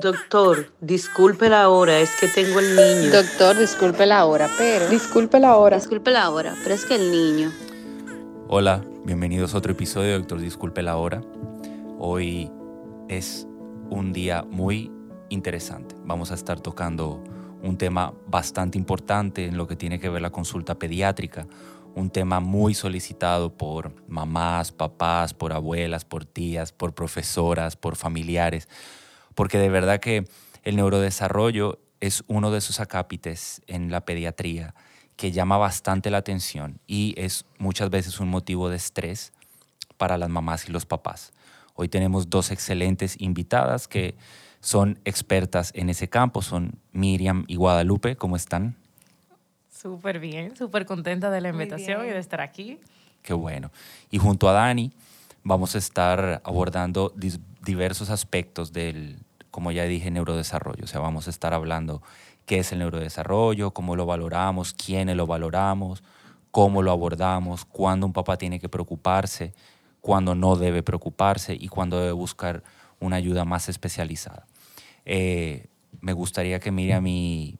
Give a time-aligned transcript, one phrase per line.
[0.00, 3.12] Doctor, disculpe la hora, es que tengo el niño.
[3.12, 4.88] Doctor, disculpe la hora, pero...
[4.88, 5.76] Disculpe la hora.
[5.76, 7.52] Disculpe la hora, pero es que el niño...
[8.48, 11.20] Hola, bienvenidos a otro episodio de Doctor Disculpe la hora.
[11.98, 12.50] Hoy
[13.08, 13.46] es
[13.90, 14.90] un día muy
[15.28, 15.94] interesante.
[16.04, 17.22] Vamos a estar tocando
[17.62, 21.46] un tema bastante importante en lo que tiene que ver la consulta pediátrica,
[21.94, 28.66] un tema muy solicitado por mamás, papás, por abuelas, por tías, por profesoras, por familiares
[29.40, 30.28] porque de verdad que
[30.64, 34.74] el neurodesarrollo es uno de esos acápites en la pediatría
[35.16, 39.32] que llama bastante la atención y es muchas veces un motivo de estrés
[39.96, 41.32] para las mamás y los papás.
[41.74, 44.14] Hoy tenemos dos excelentes invitadas que
[44.60, 48.76] son expertas en ese campo, son Miriam y Guadalupe, ¿cómo están?
[49.70, 52.78] Súper bien, súper contenta de la invitación y de estar aquí.
[53.22, 53.70] Qué bueno.
[54.10, 54.92] Y junto a Dani
[55.42, 57.14] vamos a estar abordando
[57.62, 59.16] diversos aspectos del,
[59.50, 60.84] como ya dije, neurodesarrollo.
[60.84, 62.02] O sea, vamos a estar hablando
[62.46, 66.02] qué es el neurodesarrollo, cómo lo valoramos, quiénes lo valoramos,
[66.50, 69.52] cómo lo abordamos, cuándo un papá tiene que preocuparse,
[70.00, 72.62] cuándo no debe preocuparse y cuándo debe buscar
[72.98, 74.46] una ayuda más especializada.
[75.04, 75.66] Eh,
[76.00, 77.58] me gustaría que Miriam y,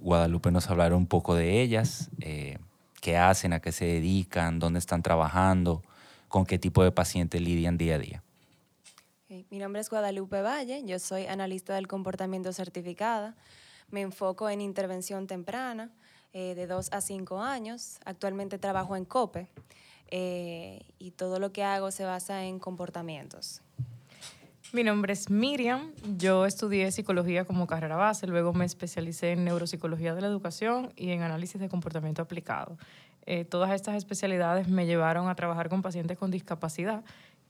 [0.00, 2.58] Guadalupe nos hablaran un poco de ellas, eh,
[3.00, 5.82] qué hacen, a qué se dedican, dónde están trabajando,
[6.28, 8.23] con qué tipo de pacientes lidian día a día.
[9.54, 13.36] Mi nombre es Guadalupe Valle, yo soy analista del comportamiento certificada.
[13.88, 15.92] Me enfoco en intervención temprana
[16.32, 18.00] eh, de 2 a 5 años.
[18.04, 19.46] Actualmente trabajo en COPE
[20.10, 23.62] eh, y todo lo que hago se basa en comportamientos.
[24.72, 30.16] Mi nombre es Miriam, yo estudié psicología como carrera base, luego me especialicé en neuropsicología
[30.16, 32.76] de la educación y en análisis de comportamiento aplicado.
[33.26, 37.04] Eh, todas estas especialidades me llevaron a trabajar con pacientes con discapacidad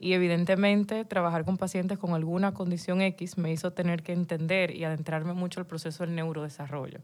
[0.05, 4.85] y evidentemente trabajar con pacientes con alguna condición X me hizo tener que entender y
[4.85, 7.01] adentrarme mucho el proceso del neurodesarrollo.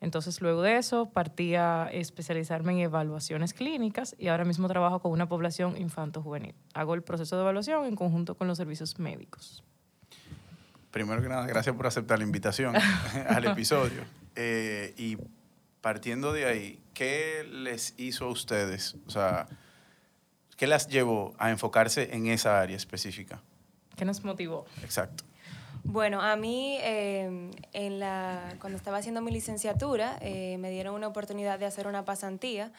[0.00, 5.12] Entonces, luego de eso, partí a especializarme en evaluaciones clínicas y ahora mismo trabajo con
[5.12, 6.56] una población infanto-juvenil.
[6.74, 9.62] Hago el proceso de evaluación en conjunto con los servicios médicos.
[10.90, 12.74] Primero que nada, gracias por aceptar la invitación
[13.28, 14.02] al episodio.
[14.34, 15.18] Eh, y
[15.80, 18.96] partiendo de ahí, ¿qué les hizo a ustedes?
[19.06, 19.46] O sea,
[20.60, 23.40] ¿qué las llevó a enfocarse en esa área específica?
[23.96, 24.66] ¿Qué nos motivó?
[24.82, 25.24] Exacto.
[25.84, 31.08] Bueno, a mí em, en la, cuando estaba haciendo mi licenciatura eh, me dieron una
[31.08, 32.72] oportunidad de hacer una pasantía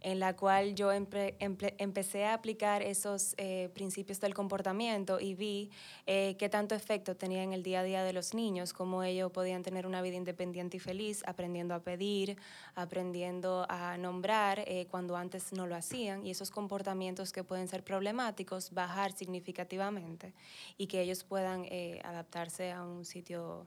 [0.00, 5.70] en la cual yo empecé a aplicar esos eh, principios del comportamiento y vi
[6.06, 9.32] eh, qué tanto efecto tenía en el día a día de los niños, cómo ellos
[9.32, 12.36] podían tener una vida independiente y feliz, aprendiendo a pedir,
[12.74, 17.82] aprendiendo a nombrar eh, cuando antes no lo hacían, y esos comportamientos que pueden ser
[17.82, 20.32] problemáticos, bajar significativamente
[20.76, 21.66] y que ellos puedan
[22.04, 23.66] adaptarse a un sitio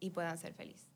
[0.00, 0.93] y puedan ser felices.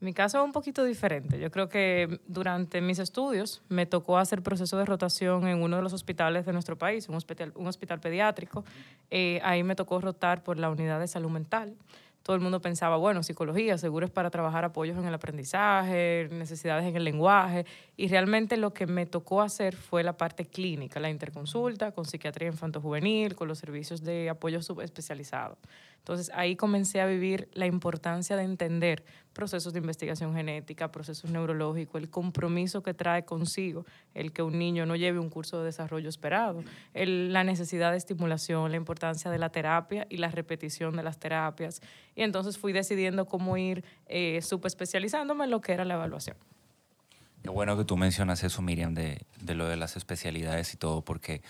[0.00, 1.38] Mi caso es un poquito diferente.
[1.38, 5.82] Yo creo que durante mis estudios me tocó hacer proceso de rotación en uno de
[5.82, 8.64] los hospitales de nuestro país, un hospital, pediátrico.
[9.10, 11.76] Eh, ahí me tocó rotar por la unidad de salud mental.
[12.22, 16.86] Todo el mundo pensaba, bueno, psicología, seguro es para trabajar apoyos en el aprendizaje, necesidades
[16.86, 17.66] en el lenguaje.
[18.00, 22.48] Y realmente lo que me tocó hacer fue la parte clínica, la interconsulta con psiquiatría
[22.48, 25.58] infanto-juvenil, con los servicios de apoyo subespecializado.
[25.98, 32.00] Entonces ahí comencé a vivir la importancia de entender procesos de investigación genética, procesos neurológicos,
[32.00, 33.84] el compromiso que trae consigo
[34.14, 38.70] el que un niño no lleve un curso de desarrollo esperado, la necesidad de estimulación,
[38.70, 41.82] la importancia de la terapia y la repetición de las terapias.
[42.14, 46.38] Y entonces fui decidiendo cómo ir eh, subespecializándome en lo que era la evaluación.
[47.42, 51.42] Qué bueno que tú mencionas eso, Miriam, de, lo de las especialidades y todo, porque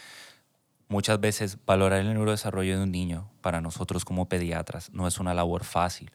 [0.90, 5.34] Muchas veces valorar el neurodesarrollo de un niño para nosotros como pediatras no es una
[5.34, 6.10] labor fácil.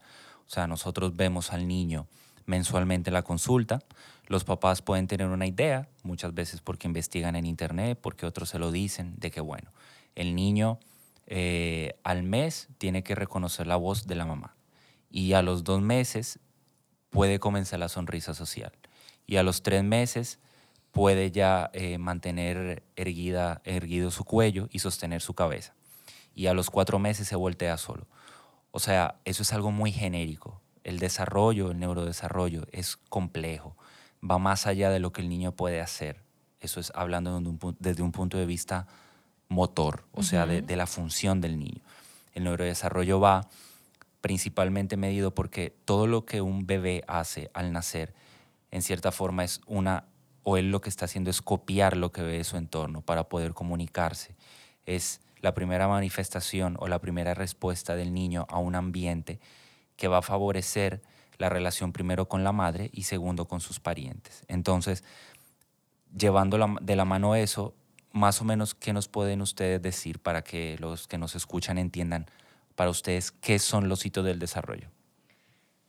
[0.45, 2.07] O sea, nosotros vemos al niño
[2.45, 3.81] mensualmente la consulta,
[4.27, 8.59] los papás pueden tener una idea, muchas veces porque investigan en internet, porque otros se
[8.59, 9.71] lo dicen, de que bueno,
[10.13, 10.77] el niño
[11.27, 14.57] eh, al mes tiene que reconocer la voz de la mamá
[15.09, 16.39] y a los dos meses
[17.11, 18.73] puede comenzar la sonrisa social
[19.27, 20.39] y a los tres meses
[20.91, 25.73] puede ya eh, mantener erguida, erguido su cuello y sostener su cabeza.
[26.33, 28.07] Y a los cuatro meses se voltea solo.
[28.71, 30.61] O sea, eso es algo muy genérico.
[30.83, 33.75] El desarrollo, el neurodesarrollo es complejo.
[34.23, 36.23] Va más allá de lo que el niño puede hacer.
[36.59, 37.41] Eso es hablando
[37.79, 38.87] desde un punto de vista
[39.47, 41.81] motor, o sea, de, de la función del niño.
[42.33, 43.47] El neurodesarrollo va
[44.21, 48.13] principalmente medido porque todo lo que un bebé hace al nacer,
[48.75, 50.03] en cierta forma, es una
[50.43, 53.53] o él lo que está haciendo es copiar lo que ve su entorno para poder
[53.53, 54.35] comunicarse.
[54.85, 59.39] Es la primera manifestación o la primera respuesta del niño a un ambiente
[59.95, 61.01] que va a favorecer
[61.37, 64.43] la relación primero con la madre y segundo con sus parientes.
[64.49, 65.05] Entonces,
[66.13, 67.73] llevando de la mano eso,
[68.11, 72.25] más o menos, ¿qué nos pueden ustedes decir para que los que nos escuchan entiendan
[72.75, 74.89] para ustedes qué son los hitos del desarrollo?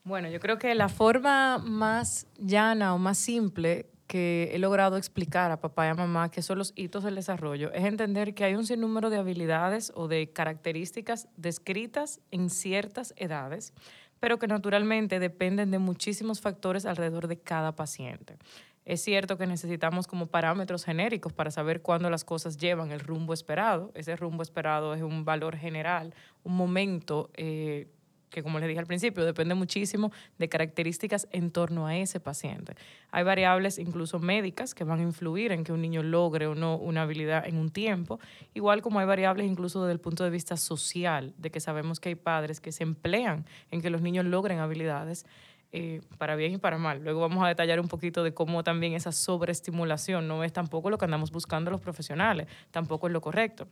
[0.06, 5.50] Bueno, yo creo que la forma más llana o más simple que he logrado explicar
[5.50, 8.54] a papá y a mamá qué son los hitos del desarrollo es entender que hay
[8.54, 13.72] un sinnúmero de habilidades o de características descritas en ciertas edades,
[14.20, 18.38] pero que naturalmente dependen de muchísimos factores alrededor de cada paciente.
[18.84, 23.34] Es cierto que necesitamos como parámetros genéricos para saber cuándo las cosas llevan el rumbo
[23.34, 23.90] esperado.
[23.96, 26.14] Ese rumbo esperado es un valor general,
[26.44, 27.88] un momento eh,
[28.30, 32.74] que como les dije al principio, depende muchísimo de características en torno a ese paciente.
[33.10, 36.76] Hay variables incluso médicas que van a influir en que un niño logre o no
[36.76, 38.18] una habilidad en un tiempo,
[38.54, 42.10] igual como hay variables incluso desde el punto de vista social, de que sabemos que
[42.10, 45.26] hay padres que se emplean en que los niños logren habilidades.
[45.72, 47.02] Eh, para bien y para mal.
[47.02, 50.96] Luego vamos a detallar un poquito de cómo también esa sobreestimulación no es tampoco lo
[50.96, 53.66] que andamos buscando los profesionales, tampoco es lo correcto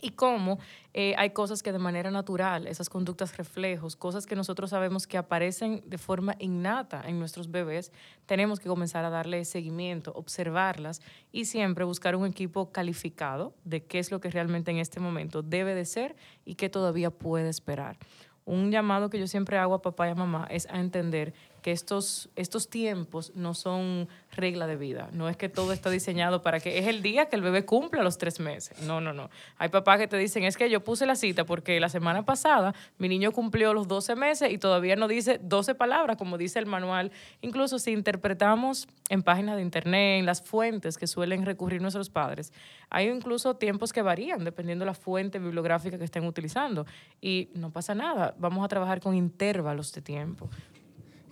[0.00, 0.58] y cómo
[0.94, 5.18] eh, hay cosas que de manera natural, esas conductas reflejos, cosas que nosotros sabemos que
[5.18, 7.92] aparecen de forma innata en nuestros bebés,
[8.26, 11.00] tenemos que comenzar a darle seguimiento, observarlas
[11.32, 15.42] y siempre buscar un equipo calificado de qué es lo que realmente en este momento
[15.42, 17.96] debe de ser y qué todavía puede esperar.
[18.44, 21.34] Un llamado que yo siempre hago a papá y a mamá es a entender
[21.72, 25.08] estos, estos tiempos no son regla de vida.
[25.12, 28.02] No es que todo está diseñado para que es el día que el bebé cumpla
[28.02, 28.80] los tres meses.
[28.82, 29.30] No, no, no.
[29.56, 32.74] Hay papás que te dicen, es que yo puse la cita porque la semana pasada
[32.98, 36.66] mi niño cumplió los 12 meses y todavía no dice 12 palabras, como dice el
[36.66, 37.10] manual.
[37.40, 42.52] Incluso si interpretamos en páginas de internet, en las fuentes que suelen recurrir nuestros padres,
[42.90, 46.86] hay incluso tiempos que varían dependiendo de la fuente bibliográfica que estén utilizando.
[47.20, 48.34] Y no pasa nada.
[48.38, 50.48] Vamos a trabajar con intervalos de tiempo.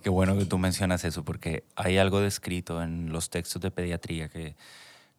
[0.07, 4.29] Qué bueno que tú mencionas eso, porque hay algo descrito en los textos de pediatría
[4.29, 4.55] que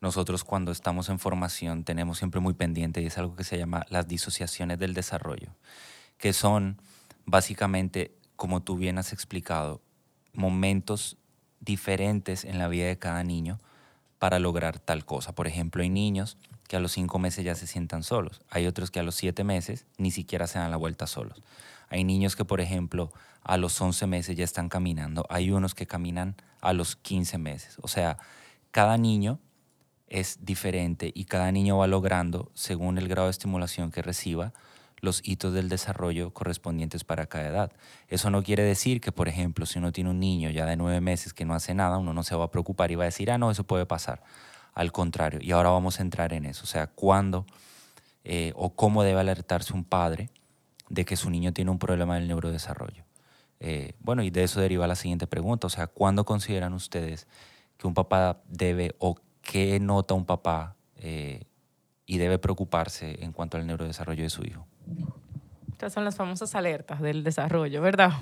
[0.00, 3.84] nosotros cuando estamos en formación tenemos siempre muy pendiente y es algo que se llama
[3.90, 5.50] las disociaciones del desarrollo,
[6.16, 6.80] que son
[7.26, 9.82] básicamente, como tú bien has explicado,
[10.32, 11.18] momentos
[11.60, 13.60] diferentes en la vida de cada niño
[14.18, 15.34] para lograr tal cosa.
[15.34, 18.90] Por ejemplo, hay niños que a los cinco meses ya se sientan solos, hay otros
[18.90, 21.42] que a los siete meses ni siquiera se dan la vuelta solos.
[21.90, 23.12] Hay niños que, por ejemplo,
[23.48, 25.24] a los 11 meses ya están caminando.
[25.30, 27.78] Hay unos que caminan a los 15 meses.
[27.80, 28.18] O sea,
[28.70, 29.40] cada niño
[30.06, 34.52] es diferente y cada niño va logrando, según el grado de estimulación que reciba,
[35.00, 37.72] los hitos del desarrollo correspondientes para cada edad.
[38.08, 41.00] Eso no quiere decir que, por ejemplo, si uno tiene un niño ya de nueve
[41.00, 43.30] meses que no hace nada, uno no se va a preocupar y va a decir,
[43.30, 44.22] ah, no, eso puede pasar.
[44.74, 47.46] Al contrario, y ahora vamos a entrar en eso, o sea, cuándo
[48.24, 50.28] eh, o cómo debe alertarse un padre
[50.90, 53.07] de que su niño tiene un problema del neurodesarrollo.
[53.60, 57.26] Eh, bueno, y de eso deriva la siguiente pregunta, o sea, ¿cuándo consideran ustedes
[57.76, 61.44] que un papá debe o qué nota un papá eh,
[62.06, 64.66] y debe preocuparse en cuanto al neurodesarrollo de su hijo?
[65.72, 68.12] Estas son las famosas alertas del desarrollo, ¿verdad?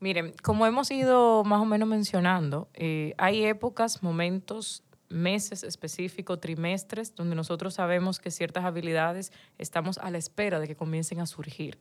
[0.00, 7.14] Miren, como hemos ido más o menos mencionando, eh, hay épocas, momentos, meses específicos, trimestres,
[7.14, 11.78] donde nosotros sabemos que ciertas habilidades estamos a la espera de que comiencen a surgir.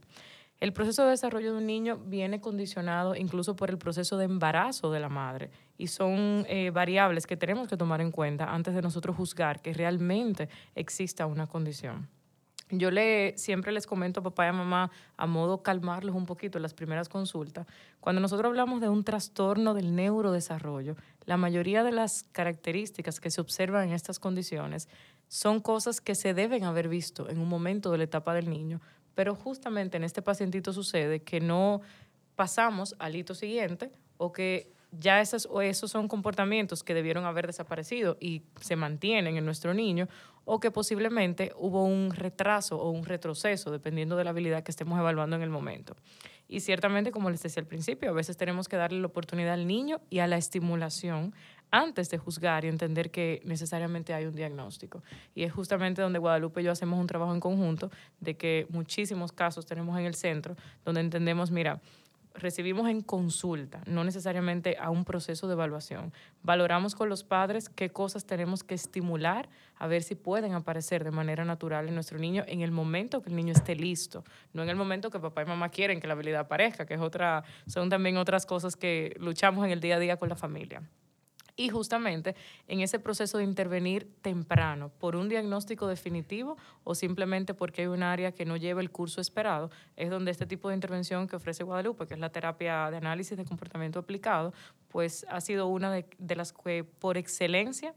[0.61, 4.91] El proceso de desarrollo de un niño viene condicionado incluso por el proceso de embarazo
[4.91, 8.83] de la madre y son eh, variables que tenemos que tomar en cuenta antes de
[8.83, 12.07] nosotros juzgar que realmente exista una condición.
[12.69, 16.59] Yo le, siempre les comento a papá y a mamá a modo calmarlos un poquito
[16.59, 17.65] en las primeras consultas.
[17.99, 23.41] Cuando nosotros hablamos de un trastorno del neurodesarrollo, la mayoría de las características que se
[23.41, 24.87] observan en estas condiciones
[25.27, 28.79] son cosas que se deben haber visto en un momento de la etapa del niño,
[29.15, 31.81] pero justamente en este pacientito sucede que no
[32.35, 37.47] pasamos al hito siguiente o que ya esos, o esos son comportamientos que debieron haber
[37.47, 40.07] desaparecido y se mantienen en nuestro niño,
[40.43, 44.99] o que posiblemente hubo un retraso o un retroceso, dependiendo de la habilidad que estemos
[44.99, 45.95] evaluando en el momento.
[46.47, 49.67] Y ciertamente, como les decía al principio, a veces tenemos que darle la oportunidad al
[49.67, 51.33] niño y a la estimulación
[51.71, 55.01] antes de juzgar y entender que necesariamente hay un diagnóstico.
[55.33, 59.31] Y es justamente donde Guadalupe y yo hacemos un trabajo en conjunto de que muchísimos
[59.31, 61.81] casos tenemos en el centro donde entendemos, mira,
[62.33, 66.13] recibimos en consulta, no necesariamente a un proceso de evaluación.
[66.43, 71.11] Valoramos con los padres qué cosas tenemos que estimular a ver si pueden aparecer de
[71.11, 74.23] manera natural en nuestro niño en el momento que el niño esté listo,
[74.53, 77.01] no en el momento que papá y mamá quieren que la habilidad aparezca, que es
[77.01, 80.81] otra, son también otras cosas que luchamos en el día a día con la familia.
[81.55, 82.35] Y justamente
[82.67, 88.03] en ese proceso de intervenir temprano, por un diagnóstico definitivo o simplemente porque hay un
[88.03, 91.63] área que no lleva el curso esperado, es donde este tipo de intervención que ofrece
[91.63, 94.53] Guadalupe, que es la terapia de análisis de comportamiento aplicado,
[94.87, 97.93] pues ha sido una de, de las que por excelencia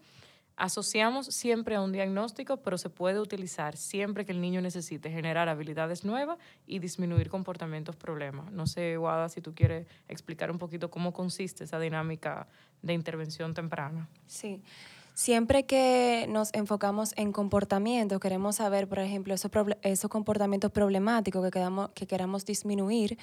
[0.56, 5.48] asociamos siempre a un diagnóstico, pero se puede utilizar siempre que el niño necesite generar
[5.48, 8.52] habilidades nuevas y disminuir comportamientos problemas.
[8.52, 12.46] No sé, Guada, si tú quieres explicar un poquito cómo consiste esa dinámica
[12.82, 14.08] de intervención temprana.
[14.26, 14.62] Sí.
[15.14, 19.48] Siempre que nos enfocamos en comportamiento, queremos saber, por ejemplo, esos,
[19.82, 23.16] esos comportamientos problemáticos que, queramos, que queramos disminuir,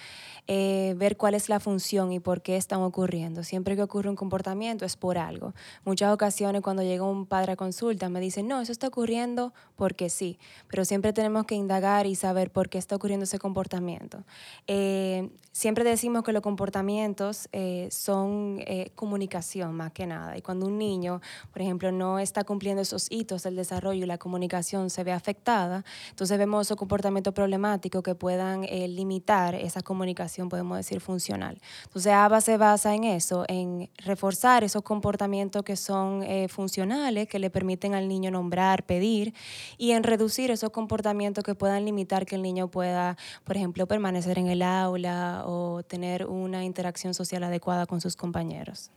[0.48, 3.43] eh, ver cuál es la función y por qué están ocurriendo.
[3.43, 5.53] Siempre que ocurre un comportamiento es por algo.
[5.83, 10.10] Muchas ocasiones cuando llega un padre a consulta me dicen, no, eso está ocurriendo porque
[10.10, 14.24] sí, pero siempre tenemos que indagar y saber por qué está ocurriendo ese comportamiento.
[14.65, 18.63] Eh, siempre decimos que los comportamientos eh, son
[18.95, 20.38] comunicación más que nada.
[20.38, 21.19] Y cuando un niño,
[21.51, 25.85] por ejemplo, no está cumpliendo esos hitos del desarrollo y la comunicación se ve afectada,
[26.09, 31.61] entonces vemos esos comportamientos problemáticos que puedan eh, limitar esa comunicación, podemos decir, funcional.
[31.85, 37.39] Entonces, ABA se basa en eso, en reforzar esos comportamientos que son eh, funcionales, que
[37.39, 39.33] le permiten al niño nombrar, pedir,
[39.77, 44.38] y en reducir esos comportamientos que puedan limitar que el niño pueda, por ejemplo, permanecer
[44.39, 48.91] en el aula o tener una interacción social adecuada con sus compañeros.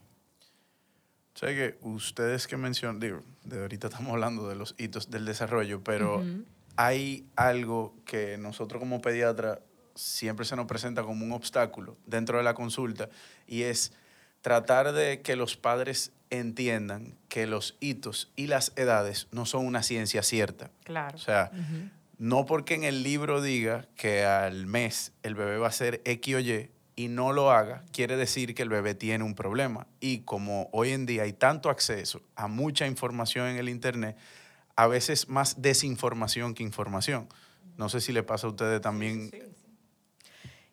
[1.35, 5.83] Sé que ustedes que mencionan, digo, de ahorita estamos hablando de los hitos del desarrollo,
[5.83, 6.25] pero
[6.77, 9.61] hay algo que nosotros como pediatra
[9.95, 13.09] siempre se nos presenta como un obstáculo dentro de la consulta
[13.47, 13.93] y es
[14.43, 19.83] tratar de que los padres entiendan que los hitos y las edades no son una
[19.83, 20.71] ciencia cierta.
[20.85, 21.17] Claro.
[21.17, 21.51] O sea,
[22.19, 26.35] no porque en el libro diga que al mes el bebé va a ser X
[26.35, 29.87] o Y, y no lo haga, quiere decir que el bebé tiene un problema.
[30.01, 34.17] Y como hoy en día hay tanto acceso a mucha información en el Internet,
[34.77, 37.29] a veces más desinformación que información.
[37.77, 39.31] No sé si le pasa a ustedes también.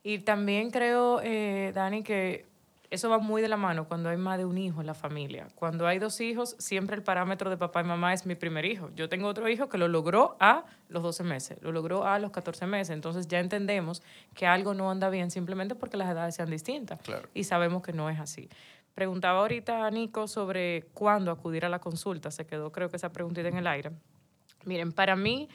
[0.03, 2.45] Y también creo, eh, Dani, que
[2.91, 5.47] eso va muy de la mano cuando hay más de un hijo en la familia.
[5.55, 8.89] Cuando hay dos hijos, siempre el parámetro de papá y mamá es mi primer hijo.
[8.95, 12.31] Yo tengo otro hijo que lo logró a los 12 meses, lo logró a los
[12.31, 12.89] 14 meses.
[12.89, 14.03] Entonces ya entendemos
[14.35, 16.99] que algo no anda bien simplemente porque las edades sean distintas.
[17.33, 18.49] Y sabemos que no es así.
[18.93, 22.29] Preguntaba ahorita a Nico sobre cuándo acudir a la consulta.
[22.29, 23.91] Se quedó creo que esa preguntita en el aire.
[24.65, 25.47] Miren, para mí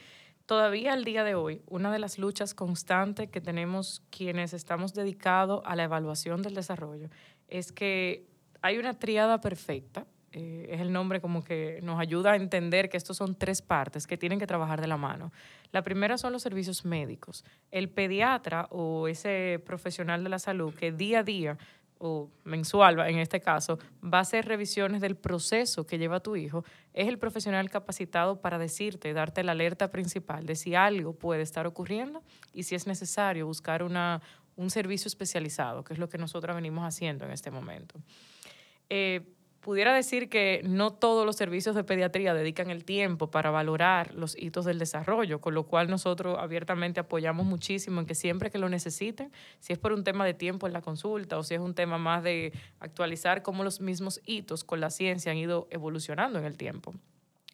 [0.47, 5.61] Todavía al día de hoy, una de las luchas constantes que tenemos quienes estamos dedicados
[5.65, 7.09] a la evaluación del desarrollo
[7.49, 8.25] es que
[8.61, 12.95] hay una triada perfecta, eh, es el nombre como que nos ayuda a entender que
[12.95, 15.33] estos son tres partes que tienen que trabajar de la mano.
[15.73, 17.43] La primera son los servicios médicos.
[17.69, 21.57] El pediatra o ese profesional de la salud que día a día
[21.99, 26.63] o mensual en este caso, va a hacer revisiones del proceso que lleva tu hijo,
[26.93, 31.67] es el profesional capacitado para decirte, darte la alerta principal de si algo puede estar
[31.67, 32.23] ocurriendo
[32.53, 34.21] y si es necesario buscar una,
[34.55, 37.99] un servicio especializado, que es lo que nosotros venimos haciendo en este momento.
[38.89, 39.36] Eh,
[39.67, 44.33] pudiera decir que no todos los servicios de pediatría dedican el tiempo para valorar los
[44.41, 48.69] hitos del desarrollo, con lo cual nosotros abiertamente apoyamos muchísimo en que siempre que lo
[48.69, 51.73] necesiten, si es por un tema de tiempo en la consulta o si es un
[51.73, 56.45] tema más de actualizar cómo los mismos hitos con la ciencia han ido evolucionando en
[56.45, 56.93] el tiempo.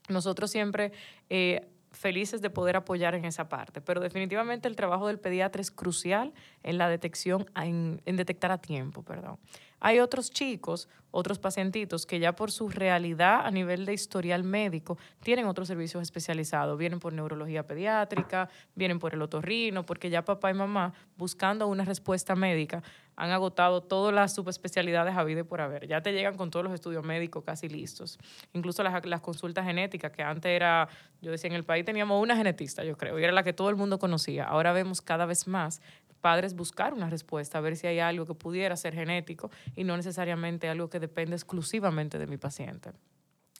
[0.07, 0.91] Nosotros siempre
[1.31, 3.79] eh, felices de poder apoyar en esa parte.
[3.79, 9.03] Pero definitivamente el trabajo del pediatra es crucial en la detección, en, detectar a tiempo,
[9.03, 9.37] perdón.
[9.85, 14.97] Hay otros chicos, otros pacientitos que ya por su realidad a nivel de historial médico
[15.21, 16.77] tienen otros servicios especializados.
[16.77, 21.83] Vienen por neurología pediátrica, vienen por el otorrino, porque ya papá y mamá buscando una
[21.83, 22.81] respuesta médica
[23.15, 25.85] han agotado todas las subespecialidades a vida y por haber.
[25.85, 28.17] Ya te llegan con todos los estudios médicos casi listos.
[28.53, 30.87] Incluso las, las, consultas genéticas, que antes era,
[31.21, 33.69] yo decía, en el país teníamos una genetista, yo creo, y era la que todo
[33.69, 34.45] el mundo conocía.
[34.45, 35.81] Ahora vemos cada vez más
[36.23, 39.97] padres buscar una respuesta, a ver si hay algo que pudiera ser genético y no
[39.97, 42.91] necesariamente algo que depende exclusivamente de mi paciente.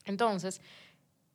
[0.05, 0.61] Entonces,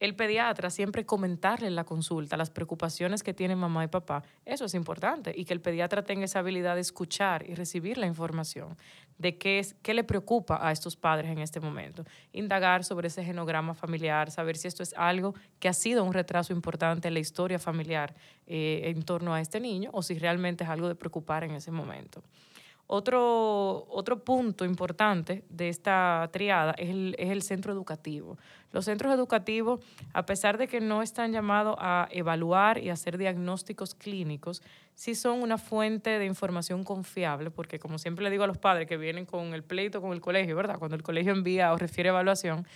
[0.00, 4.64] el pediatra siempre comentarle en la consulta las preocupaciones que tienen mamá y papá, eso
[4.64, 8.76] es importante, y que el pediatra tenga esa habilidad de escuchar y recibir la información
[9.18, 12.04] de qué, es, qué le preocupa a estos padres en este momento.
[12.32, 16.52] Indagar sobre ese genograma familiar, saber si esto es algo que ha sido un retraso
[16.52, 18.14] importante en la historia familiar
[18.46, 21.72] eh, en torno a este niño o si realmente es algo de preocupar en ese
[21.72, 22.22] momento.
[22.90, 28.38] Otro, otro punto importante de esta triada es el, es el centro educativo.
[28.72, 29.80] Los centros educativos,
[30.14, 34.62] a pesar de que no están llamados a evaluar y hacer diagnósticos clínicos,
[34.94, 38.88] sí son una fuente de información confiable, porque como siempre le digo a los padres
[38.88, 40.78] que vienen con el pleito con el colegio, ¿verdad?
[40.78, 42.66] Cuando el colegio envía o refiere evaluación,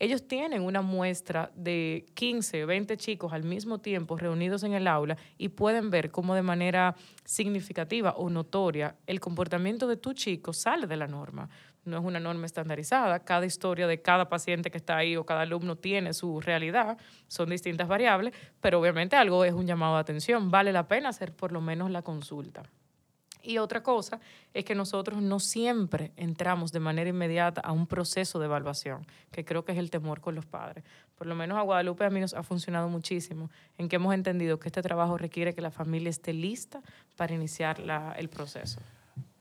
[0.00, 5.16] ellos tienen una muestra de 15, 20 chicos al mismo tiempo reunidos en el aula
[5.36, 10.86] y pueden ver cómo de manera significativa o notoria el comportamiento de tu chico sale
[10.86, 11.48] de la norma.
[11.84, 15.40] No es una norma estandarizada, cada historia de cada paciente que está ahí o cada
[15.40, 20.50] alumno tiene su realidad, son distintas variables, pero obviamente algo es un llamado de atención,
[20.50, 22.62] vale la pena hacer por lo menos la consulta.
[23.42, 24.20] Y otra cosa
[24.52, 29.44] es que nosotros no siempre entramos de manera inmediata a un proceso de evaluación, que
[29.44, 30.84] creo que es el temor con los padres.
[31.16, 34.58] Por lo menos a Guadalupe a mí nos ha funcionado muchísimo, en que hemos entendido
[34.58, 36.82] que este trabajo requiere que la familia esté lista
[37.16, 37.80] para iniciar
[38.16, 38.80] el proceso.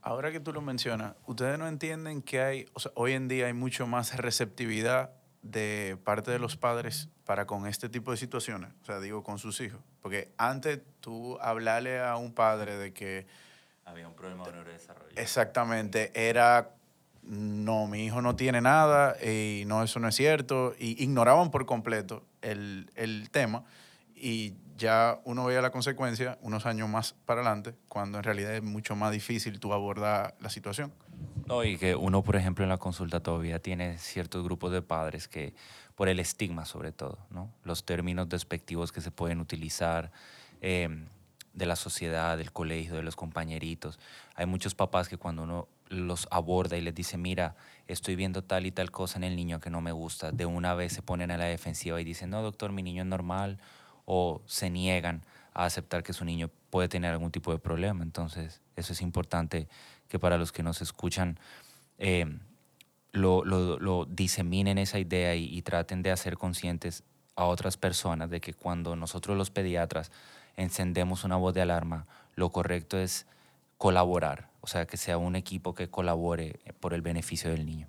[0.01, 3.47] Ahora que tú lo mencionas, ¿ustedes no entienden que hay, o sea, hoy en día
[3.47, 5.11] hay mucho más receptividad
[5.41, 8.71] de parte de los padres para con este tipo de situaciones?
[8.83, 9.81] O sea, digo, con sus hijos.
[10.01, 13.27] Porque antes tú hablarle a un padre de que
[13.87, 15.15] había un problema de neurodesarrollo.
[15.15, 16.71] Exactamente, era,
[17.23, 20.75] no, mi hijo no tiene nada y no, eso no es cierto.
[20.77, 23.63] Y ignoraban por completo el, el tema
[24.15, 28.63] y ya uno veía la consecuencia unos años más para adelante, cuando en realidad es
[28.63, 30.93] mucho más difícil tú abordar la situación.
[31.47, 35.27] No, y que uno, por ejemplo, en la consulta todavía tiene ciertos grupos de padres
[35.27, 35.55] que,
[35.95, 37.51] por el estigma sobre todo, ¿no?
[37.63, 40.11] los términos despectivos que se pueden utilizar,
[40.61, 41.07] eh,
[41.57, 43.99] de la sociedad, del colegio, de los compañeritos.
[44.35, 47.55] Hay muchos papás que cuando uno los aborda y les dice, mira,
[47.87, 50.75] estoy viendo tal y tal cosa en el niño que no me gusta, de una
[50.75, 53.57] vez se ponen a la defensiva y dicen, no, doctor, mi niño es normal,
[54.05, 55.23] o se niegan
[55.55, 58.03] a aceptar que su niño puede tener algún tipo de problema.
[58.03, 59.67] Entonces, eso es importante
[60.07, 61.39] que para los que nos escuchan
[61.97, 62.37] eh,
[63.13, 67.03] lo, diseminen esa idea y traten de hacer conscientes
[67.37, 70.11] a otras personas de que cuando nosotros los pediatras
[70.57, 73.25] encendemos una voz de alarma, lo correcto es
[73.77, 77.87] colaborar, o sea, que sea un equipo que colabore por el beneficio del niño.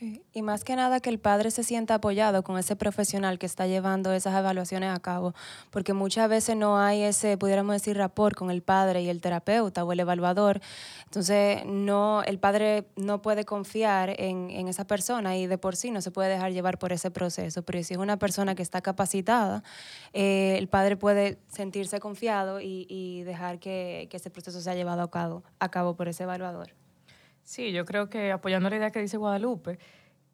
[0.00, 3.66] Y más que nada que el padre se sienta apoyado con ese profesional que está
[3.66, 5.34] llevando esas evaluaciones a cabo,
[5.70, 9.84] porque muchas veces no hay ese, pudiéramos decir, rapport con el padre y el terapeuta
[9.84, 10.60] o el evaluador.
[11.04, 16.00] Entonces, no, el padre no puede confiar en, esa persona y de por sí no
[16.00, 17.62] se puede dejar llevar por ese proceso.
[17.62, 19.64] Pero si es una persona que está capacitada,
[20.12, 25.10] eh, el padre puede sentirse confiado y, dejar que, ese proceso sea llevado
[25.58, 26.70] a cabo por ese evaluador.
[27.48, 29.78] Sí, yo creo que apoyando la idea que dice Guadalupe,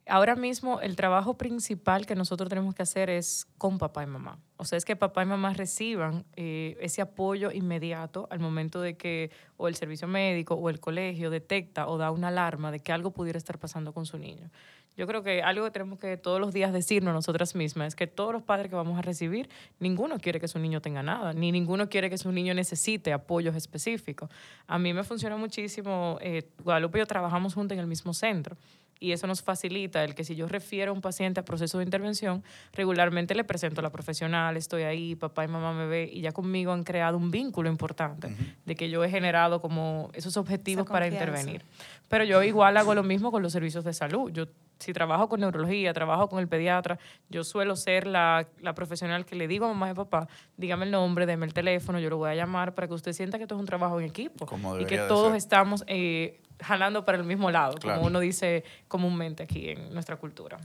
[0.07, 4.39] ahora mismo el trabajo principal que nosotros tenemos que hacer es con papá y mamá.
[4.57, 8.97] O sea, es que papá y mamá reciban eh, ese apoyo inmediato al momento de
[8.97, 12.93] que o el servicio médico o el colegio detecta o da una alarma de que
[12.93, 14.51] algo pudiera estar pasando con su niño.
[14.97, 18.07] Yo creo que algo que tenemos que todos los días decirnos nosotras mismas es que
[18.07, 19.49] todos los padres que vamos a recibir,
[19.81, 23.57] ninguno quiere que su niño tenga nada, ni ninguno quiere que su niño necesite apoyos
[23.57, 24.31] específicos.
[24.69, 28.57] A mí me funciona muchísimo, eh, Guadalupe y yo trabajamos juntos en el mismo centro
[29.01, 31.85] y eso nos facilita el que si yo refiero a un paciente a proceso de
[31.85, 36.21] intervención, regularmente le presento a la profesional, estoy ahí, papá y mamá me ve y
[36.21, 40.87] ya conmigo han creado un vínculo importante de que yo he generado como esos objetivos
[40.87, 41.63] para intervenir.
[42.09, 44.31] Pero yo igual hago lo mismo con los servicios de salud.
[44.33, 44.47] Yo
[44.79, 49.37] si trabajo con neurología, trabajo con el pediatra, yo suelo ser la, la, profesional que
[49.37, 52.31] le digo a mamá y papá, dígame el nombre, déme el teléfono, yo lo voy
[52.31, 54.47] a llamar para que usted sienta que esto es un trabajo en equipo
[54.79, 55.37] y que todos ser.
[55.37, 57.99] estamos eh, jalando para el mismo lado, claro.
[57.99, 60.59] como uno dice comúnmente aquí en nuestra cultura.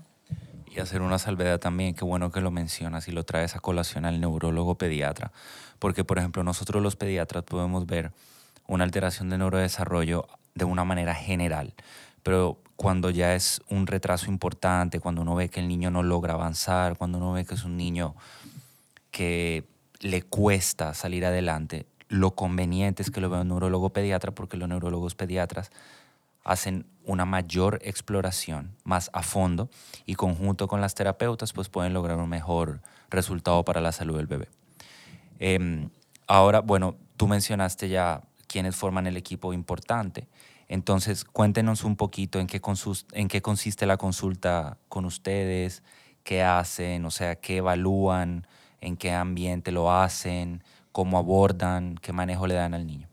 [0.67, 4.05] Y hacer una salvedad también, qué bueno que lo mencionas y lo traes a colación
[4.05, 5.31] al neurólogo pediatra,
[5.79, 8.11] porque por ejemplo nosotros los pediatras podemos ver
[8.67, 11.73] una alteración de neurodesarrollo de una manera general,
[12.21, 16.35] pero cuando ya es un retraso importante, cuando uno ve que el niño no logra
[16.35, 18.15] avanzar, cuando uno ve que es un niño
[19.11, 19.65] que
[19.99, 24.69] le cuesta salir adelante, lo conveniente es que lo vea un neurólogo pediatra porque los
[24.69, 25.71] neurólogos pediatras
[26.45, 29.69] hacen una mayor exploración más a fondo
[30.05, 34.27] y conjunto con las terapeutas pues pueden lograr un mejor resultado para la salud del
[34.27, 34.47] bebé.
[35.41, 35.89] Eh,
[36.27, 40.29] ahora, bueno, tú mencionaste ya quienes forman el equipo importante.
[40.69, 42.61] Entonces, cuéntenos un poquito en qué,
[43.41, 45.81] consiste la consulta con ustedes,
[46.23, 48.45] qué hacen, o sea, qué evalúan,
[48.79, 53.09] en qué ambiente lo hacen, cómo abordan, qué manejo le dan al niño.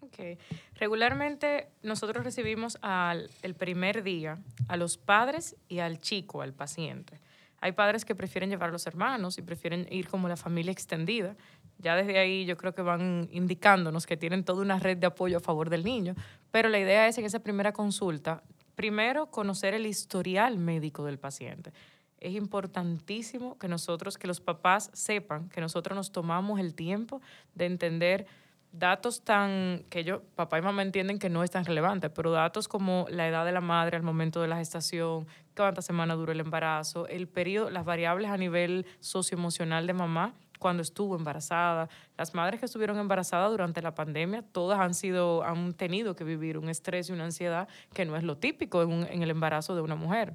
[0.00, 0.38] Okay.
[0.76, 4.38] Regularmente nosotros recibimos al, el primer día
[4.68, 7.20] a los padres y al chico, al paciente.
[7.60, 11.36] Hay padres que prefieren llevar a los hermanos y prefieren ir como la familia extendida.
[11.78, 15.38] Ya desde ahí yo creo que van indicándonos que tienen toda una red de apoyo
[15.38, 16.14] a favor del niño,
[16.50, 18.42] pero la idea es en esa primera consulta,
[18.74, 21.72] primero conocer el historial médico del paciente.
[22.18, 27.20] Es importantísimo que nosotros, que los papás sepan que nosotros nos tomamos el tiempo
[27.54, 28.26] de entender
[28.72, 32.66] datos tan que yo, papá y mamá entienden que no es tan relevante, pero datos
[32.66, 36.40] como la edad de la madre al momento de la gestación, cuántas semanas duró el
[36.40, 40.34] embarazo, el periodo, las variables a nivel socioemocional de mamá
[40.64, 41.90] cuando estuvo embarazada.
[42.16, 46.56] Las madres que estuvieron embarazadas durante la pandemia, todas han sido, han tenido que vivir
[46.56, 49.82] un estrés y una ansiedad que no es lo típico en, en el embarazo de
[49.82, 50.32] una mujer.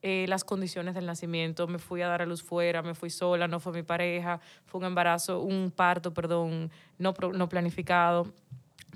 [0.00, 3.48] Eh, las condiciones del nacimiento, me fui a dar a luz fuera, me fui sola,
[3.48, 8.32] no fue mi pareja, fue un embarazo, un parto, perdón, no, no planificado.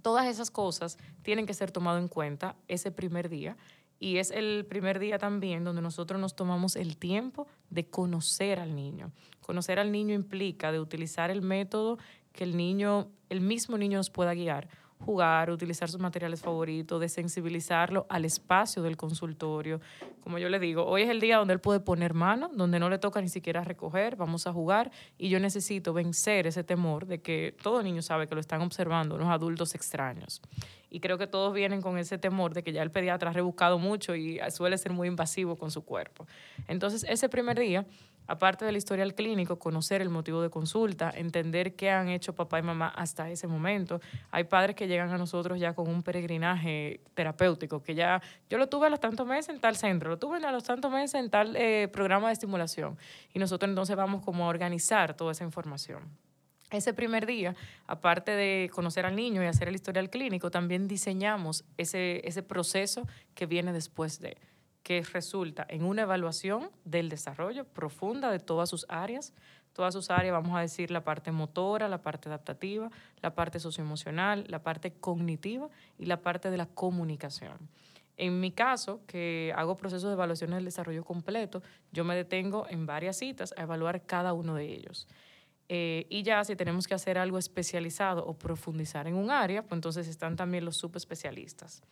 [0.02, 3.56] Todas esas cosas tienen que ser tomadas en cuenta ese primer día
[4.00, 8.74] y es el primer día también donde nosotros nos tomamos el tiempo de conocer al
[8.74, 9.12] niño.
[9.40, 11.98] Conocer al niño implica de utilizar el método
[12.32, 14.68] que el niño, el mismo niño nos pueda guiar
[15.00, 19.80] jugar, utilizar sus materiales favoritos, de sensibilizarlo al espacio del consultorio.
[20.22, 22.90] Como yo le digo, hoy es el día donde él puede poner mano, donde no
[22.90, 27.20] le toca ni siquiera recoger, vamos a jugar y yo necesito vencer ese temor de
[27.20, 30.42] que todo niño sabe que lo están observando unos adultos extraños.
[30.90, 33.78] Y creo que todos vienen con ese temor de que ya el pediatra ha rebuscado
[33.78, 36.26] mucho y suele ser muy invasivo con su cuerpo.
[36.66, 37.84] Entonces, ese primer día
[38.28, 42.62] aparte del historial clínico, conocer el motivo de consulta, entender qué han hecho papá y
[42.62, 44.00] mamá hasta ese momento.
[44.30, 48.68] Hay padres que llegan a nosotros ya con un peregrinaje terapéutico, que ya yo lo
[48.68, 51.30] tuve a los tantos meses en tal centro, lo tuve a los tantos meses en
[51.30, 52.98] tal eh, programa de estimulación.
[53.32, 56.02] Y nosotros entonces vamos como a organizar toda esa información.
[56.70, 57.54] Ese primer día,
[57.86, 63.06] aparte de conocer al niño y hacer el historial clínico, también diseñamos ese, ese proceso
[63.34, 64.36] que viene después de
[64.82, 69.34] que resulta en una evaluación del desarrollo profunda de todas sus áreas.
[69.72, 74.44] Todas sus áreas, vamos a decir, la parte motora, la parte adaptativa, la parte socioemocional,
[74.48, 77.58] la parte cognitiva y la parte de la comunicación.
[78.16, 82.86] En mi caso, que hago procesos de evaluación del desarrollo completo, yo me detengo en
[82.86, 85.06] varias citas a evaluar cada uno de ellos.
[85.68, 89.76] Eh, y ya si tenemos que hacer algo especializado o profundizar en un área, pues
[89.76, 91.82] entonces están también los subespecialistas.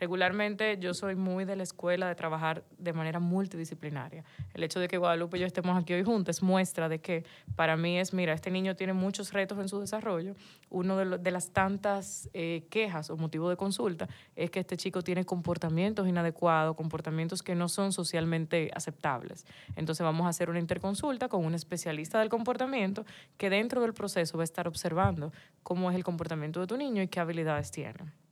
[0.00, 4.24] Regularmente yo soy muy de la escuela de trabajar de manera multidisciplinaria.
[4.52, 7.76] El hecho de que Guadalupe y yo estemos aquí hoy juntos muestra de que para
[7.76, 10.34] mí es, mira, este niño tiene muchos retos en su desarrollo.
[10.68, 15.24] Uno de, las tantas eh, quejas o motivos de consulta es que este chico tiene
[15.24, 19.46] comportamientos inadecuados, comportamientos que no son socialmente aceptables.
[19.76, 23.04] Entonces vamos a hacer una interconsulta con un especialista del comportamiento
[23.36, 27.00] que dentro del proceso va a estar observando cómo es el comportamiento de tu niño
[27.00, 28.23] y qué habilidades tiene.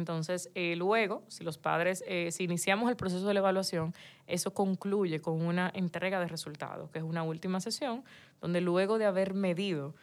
[0.00, 3.94] Entonces, eh, luego, si los padres, eh, si iniciamos el proceso de la evaluación,
[4.26, 8.02] eso concluye con una entrega de resultados, que es una última sesión,
[8.40, 9.94] donde luego de haber medido,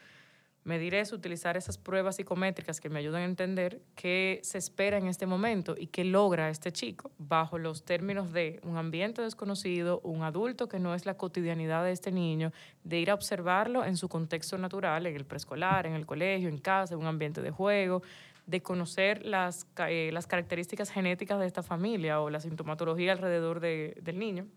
[0.67, 5.07] medir es utilizar esas pruebas psicométricas que me ayudan a entender qué se espera en
[5.07, 10.23] este momento y qué logra este chico bajo los términos de un ambiente desconocido, un
[10.23, 12.51] adulto que no es la cotidianidad de este niño,
[12.83, 16.57] de ir a observarlo en su contexto natural, en el preescolar, en el colegio, en
[16.57, 18.03] casa, en un ambiente de juego,
[18.47, 23.97] de conocer las, eh, las características genéticas de esta familia o la sintomatología alrededor de,
[24.01, 24.47] del niño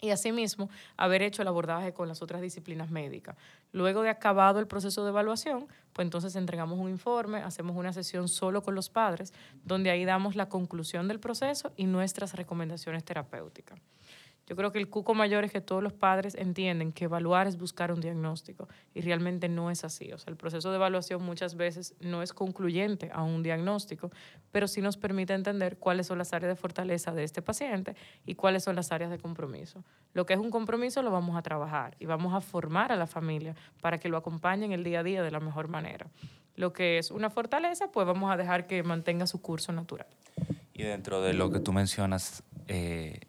[0.00, 3.36] y asimismo haber hecho el abordaje con las otras disciplinas médicas.
[3.72, 8.28] Luego de acabado el proceso de evaluación, pues entonces entregamos un informe, hacemos una sesión
[8.28, 9.32] solo con los padres,
[9.64, 13.80] donde ahí damos la conclusión del proceso y nuestras recomendaciones terapéuticas.
[14.46, 17.56] Yo creo que el cuco mayor es que todos los padres entienden que evaluar es
[17.56, 20.12] buscar un diagnóstico y realmente no es así.
[20.12, 24.10] O sea, el proceso de evaluación muchas veces no es concluyente a un diagnóstico,
[24.52, 28.34] pero sí nos permite entender cuáles son las áreas de fortaleza de este paciente y
[28.34, 29.82] cuáles son las áreas de compromiso.
[30.12, 33.06] Lo que es un compromiso lo vamos a trabajar y vamos a formar a la
[33.06, 36.06] familia para que lo acompañen el día a día de la mejor manera.
[36.56, 40.06] Lo que es una fortaleza, pues vamos a dejar que mantenga su curso natural.
[40.72, 43.20] Y dentro de lo que tú mencionas, eh,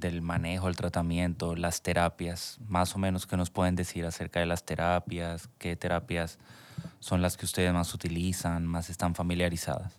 [0.00, 4.46] del manejo, el tratamiento, las terapias, más o menos qué nos pueden decir acerca de
[4.46, 6.38] las terapias, qué terapias
[7.00, 9.92] son las que ustedes más utilizan, más están familiarizadas.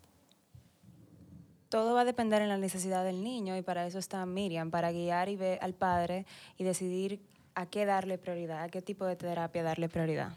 [1.70, 4.92] Todo va a depender en la necesidad del niño y para eso está Miriam, para
[4.92, 6.26] guiar y ver al padre
[6.58, 7.22] y decidir
[7.54, 10.34] a qué darle prioridad, a qué tipo de terapia darle prioridad.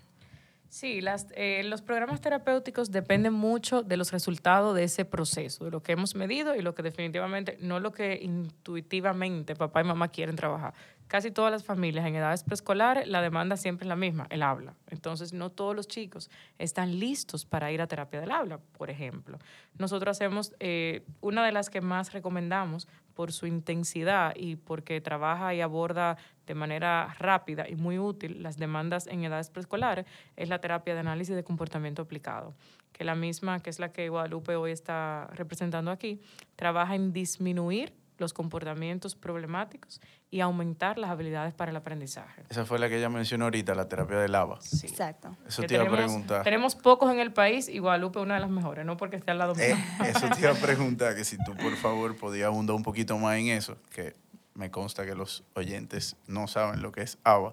[0.72, 5.70] Sí, las, eh, los programas terapéuticos dependen mucho de los resultados de ese proceso, de
[5.70, 10.08] lo que hemos medido y lo que definitivamente, no lo que intuitivamente papá y mamá
[10.08, 10.72] quieren trabajar.
[11.08, 14.74] casi todas las familias en edades preescolares, la demanda siempre es la misma, el habla.
[14.88, 19.38] Entonces, no todos los chicos están listos para ir a terapia del habla, por ejemplo.
[19.76, 25.52] Nosotros hacemos, eh, una de las que más recomendamos por su intensidad y porque trabaja
[25.54, 30.61] y aborda de manera rápida y muy útil las demandas en edades preescolares, es la
[30.61, 32.55] terapia de análisis de comportamiento aplicado,
[32.92, 36.20] que la misma, que es la que Guadalupe hoy está representando aquí,
[36.57, 40.00] trabaja en disminuir los comportamientos problemáticos
[40.31, 42.44] y aumentar las habilidades para el aprendizaje.
[42.50, 44.61] Esa fue la que ella mencionó ahorita, la terapia del lava.
[44.61, 44.87] Sí.
[44.87, 45.37] Exacto.
[45.46, 46.42] Eso Que te iba a tenemos- preguntar.
[46.44, 49.33] Tenemos pocos en el país y Guadalupe es una de las mejores, no porque esté
[49.33, 49.64] al lado mío.
[49.64, 49.76] Eh,
[50.09, 53.38] eso te iba a preguntar, que si tú por favor podías abundar un poquito más
[53.38, 54.14] en eso, que
[54.55, 57.49] me consta que los oyentes no saben lo que es ABA.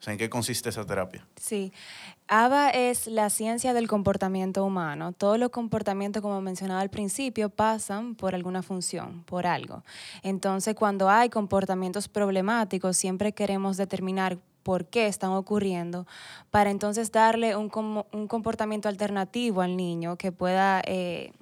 [0.00, 1.26] O sea, ¿en qué consiste esa terapia?
[1.36, 1.74] Sí.
[2.26, 5.12] ABA es la ciencia del comportamiento humano.
[5.12, 9.84] Todos los comportamientos, como mencionaba al principio, pasan por alguna función, por algo.
[10.22, 16.06] Entonces, cuando hay comportamientos problemáticos, siempre queremos determinar por qué están ocurriendo,
[16.50, 17.70] para entonces darle un,
[18.12, 20.82] un comportamiento alternativo al niño que pueda...
[20.86, 21.32] eh,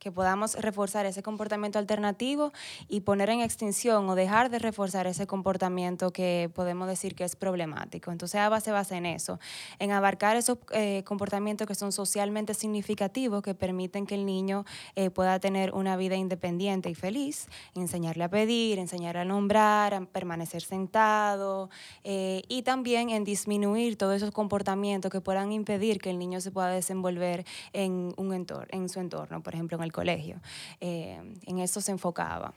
[0.00, 2.52] que podamos reforzar ese comportamiento alternativo
[2.88, 7.36] y poner en extinción o dejar de reforzar ese comportamiento que podemos decir que es
[7.36, 8.10] problemático.
[8.10, 9.38] Entonces, ABA se basa en eso,
[9.78, 14.64] en abarcar esos eh, comportamientos que son socialmente significativos, que permiten que el niño
[14.96, 20.00] eh, pueda tener una vida independiente y feliz, enseñarle a pedir, enseñarle a nombrar, a
[20.06, 21.68] permanecer sentado
[22.04, 26.50] eh, y también en disminuir todos esos comportamientos que puedan impedir que el niño se
[26.50, 30.40] pueda desenvolver en, un entorno, en su entorno, por ejemplo, en el colegio.
[30.80, 32.52] Eh, en eso se enfocaba.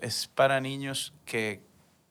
[0.00, 1.62] ¿Es para niños que,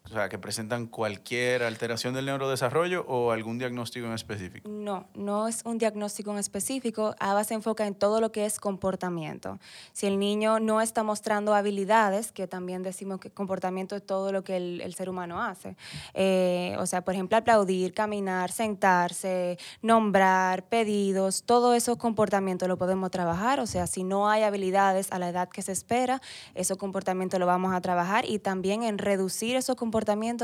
[0.06, 4.68] o sea, que presentan cualquier alteración del neurodesarrollo o algún diagnóstico en específico?
[4.68, 7.16] No, no es un diagnóstico en específico.
[7.20, 9.60] ABA se enfoca en todo lo que es comportamiento.
[9.94, 14.44] Si el niño no está mostrando habilidades, que también decimos que comportamiento es todo lo
[14.44, 15.78] que el, ser humano hace.
[16.14, 23.12] Eh, o sea, por ejemplo, aplaudir, caminar, sentarse, nombrar, pedidos, todo esos comportamientos lo podemos
[23.12, 23.60] trabajar.
[23.62, 26.22] O sea, si no hay habilidades a la edad que se espera,
[26.54, 29.91] esos comportamientos lo vamos a trabajar y también en reducir esos comportamientos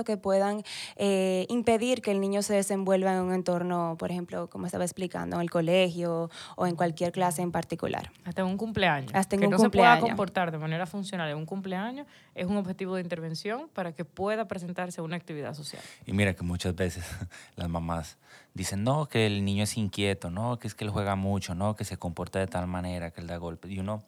[0.05, 0.63] que puedan
[0.95, 5.38] eh, impedir que el niño se desenvuelva en un entorno, por ejemplo, como estaba explicando,
[5.38, 8.12] en el colegio o en cualquier clase en particular.
[8.25, 9.12] Hasta en un cumpleaños.
[9.13, 12.45] Hasta en que un no se pueda comportar de manera funcional en un cumpleaños es
[12.45, 15.81] un objetivo de intervención para que pueda presentarse una actividad social.
[16.05, 17.05] Y mira que muchas veces
[17.55, 18.17] las mamás
[18.53, 21.75] dicen, no, que el niño es inquieto, no, que es que él juega mucho, no,
[21.75, 23.71] que se comporta de tal manera, que él da golpes.
[23.71, 24.03] Y uno,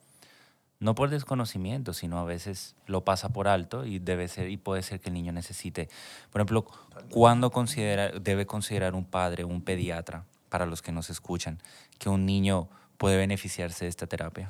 [0.79, 4.81] no por desconocimiento, sino a veces lo pasa por alto y debe ser, y puede
[4.81, 5.89] ser que el niño necesite.
[6.31, 6.65] Por ejemplo,
[7.09, 11.59] ¿cuándo considera, debe considerar un padre, un pediatra, para los que nos escuchan,
[11.97, 14.47] que un niño puede beneficiarse de esta terapia?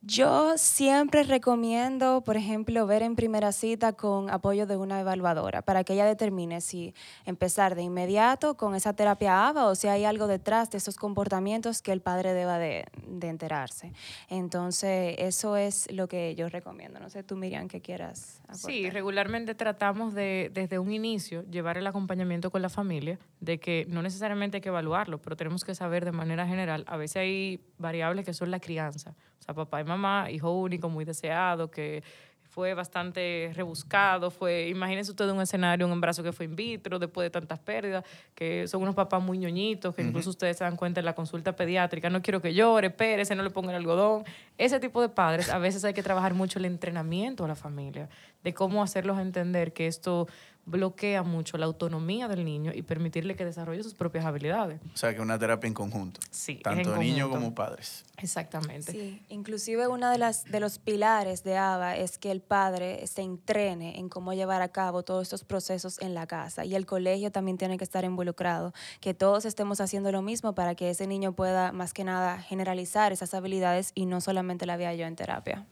[0.00, 5.82] Yo siempre recomiendo, por ejemplo, ver en primera cita con apoyo de una evaluadora para
[5.82, 6.94] que ella determine si
[7.26, 11.82] empezar de inmediato con esa terapia ABA o si hay algo detrás de esos comportamientos
[11.82, 13.92] que el padre deba de, de enterarse.
[14.28, 17.00] Entonces, eso es lo que yo recomiendo.
[17.00, 18.70] No sé tú, Miriam, que quieras aportar.
[18.70, 23.84] Sí, regularmente tratamos de, desde un inicio, llevar el acompañamiento con la familia, de que
[23.88, 26.84] no necesariamente hay que evaluarlo, pero tenemos que saber de manera general.
[26.86, 29.16] A veces hay variables que son la crianza.
[29.38, 32.02] O sea, papá y mamá, hijo único, muy deseado, que
[32.48, 37.26] fue bastante rebuscado, fue, imagínense usted un escenario, un embarazo que fue in vitro, después
[37.26, 40.98] de tantas pérdidas, que son unos papás muy ñoñitos, que incluso ustedes se dan cuenta
[41.00, 44.24] en la consulta pediátrica, no quiero que llore, espérese, no le ponga el algodón.
[44.56, 48.08] Ese tipo de padres, a veces hay que trabajar mucho el entrenamiento a la familia,
[48.42, 50.26] de cómo hacerlos entender que esto
[50.68, 54.80] bloquea mucho la autonomía del niño y permitirle que desarrolle sus propias habilidades.
[54.92, 56.20] O sea, que una terapia en conjunto.
[56.30, 58.04] Sí, Tanto niños como padres.
[58.18, 58.92] Exactamente.
[58.92, 63.22] Sí, inclusive uno de, las, de los pilares de ABA es que el padre se
[63.22, 67.30] entrene en cómo llevar a cabo todos estos procesos en la casa y el colegio
[67.30, 71.32] también tiene que estar involucrado, que todos estemos haciendo lo mismo para que ese niño
[71.32, 75.66] pueda más que nada generalizar esas habilidades y no solamente la vea yo en terapia.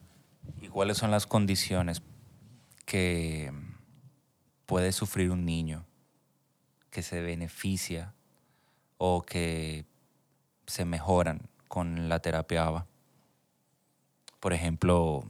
[0.60, 2.02] ¿Y cuáles son las condiciones
[2.84, 3.52] que
[4.66, 5.86] puede sufrir un niño
[6.90, 8.14] que se beneficia
[8.98, 9.84] o que
[10.66, 12.86] se mejoran con la terapia ABA?
[14.40, 15.28] Por ejemplo,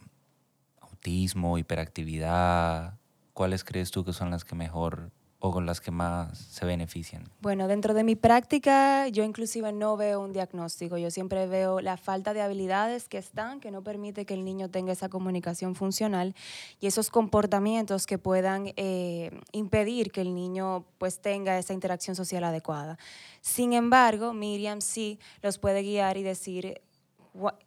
[0.80, 2.98] autismo, hiperactividad.
[3.34, 5.12] ¿Cuáles crees tú que son las que mejor
[5.50, 7.24] con las que más se benefician?
[7.40, 11.96] Bueno, dentro de mi práctica yo inclusive no veo un diagnóstico, yo siempre veo la
[11.96, 16.34] falta de habilidades que están, que no permite que el niño tenga esa comunicación funcional
[16.80, 22.44] y esos comportamientos que puedan eh, impedir que el niño pues tenga esa interacción social
[22.44, 22.98] adecuada.
[23.40, 26.80] Sin embargo, Miriam sí los puede guiar y decir,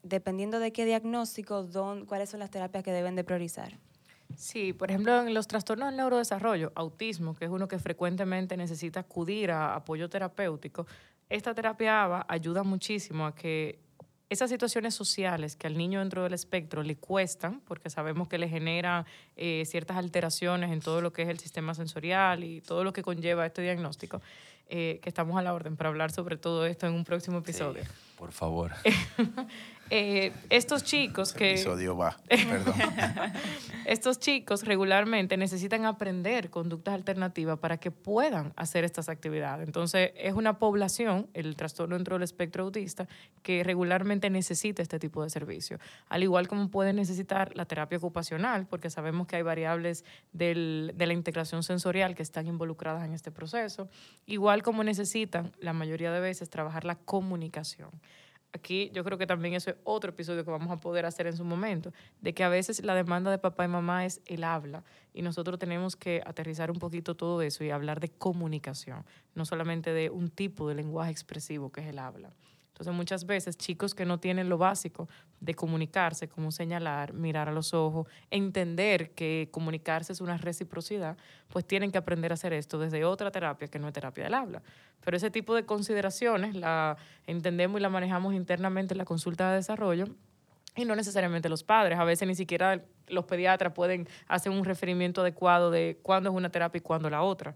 [0.04, 1.68] dependiendo de qué diagnóstico,
[2.08, 3.78] cuáles son las terapias que deben de priorizar.
[4.36, 9.02] Sí, por ejemplo, en los trastornos del neurodesarrollo, autismo, que es uno que frecuentemente necesita
[9.02, 10.86] acudir a apoyo terapéutico,
[11.30, 13.80] esta terapia ABA ayuda muchísimo a que
[14.30, 18.48] esas situaciones sociales que al niño dentro del espectro le cuestan, porque sabemos que le
[18.48, 22.94] generan eh, ciertas alteraciones en todo lo que es el sistema sensorial y todo lo
[22.94, 24.22] que conlleva este diagnóstico,
[24.68, 27.84] eh, que estamos a la orden para hablar sobre todo esto en un próximo episodio.
[28.18, 28.72] Por favor.
[29.90, 31.52] Eh, estos chicos que...
[31.52, 32.76] Episodio va, perdón.
[33.86, 39.66] estos chicos regularmente necesitan aprender conductas alternativas para que puedan hacer estas actividades.
[39.66, 43.08] Entonces, es una población, el trastorno dentro del espectro autista,
[43.42, 45.80] que regularmente necesita este tipo de servicio.
[46.08, 51.08] Al igual como puede necesitar la terapia ocupacional, porque sabemos que hay variables del, de
[51.08, 53.90] la integración sensorial que están involucradas en este proceso,
[54.28, 57.90] igual como necesitan la mayoría de veces trabajar la comunicación
[58.54, 61.38] aquí yo creo que también ese es otro episodio que vamos a poder hacer en
[61.38, 64.84] su momento, de que a veces la demanda de papá y mamá es el habla
[65.14, 69.94] y nosotros tenemos que aterrizar un poquito todo eso y hablar de comunicación, no solamente
[69.94, 72.32] de un tipo de lenguaje expresivo que es el habla.
[72.80, 75.10] Entonces muchas veces chicos que no tienen lo básico
[75.42, 81.18] de comunicarse, como señalar, mirar a los ojos, entender que comunicarse es una reciprocidad,
[81.50, 84.34] pues tienen que aprender a hacer esto desde otra terapia que no es terapia del
[84.34, 84.62] habla.
[85.04, 86.96] Pero ese tipo de consideraciones la
[87.28, 90.06] entendemos y la manejamos internamente en la consulta de desarrollo
[90.78, 92.00] y no necesariamente los padres.
[92.00, 96.50] A veces ni siquiera los pediatras pueden hacer un referimiento adecuado de cuándo es una
[96.50, 97.56] terapia y cuándo la otra.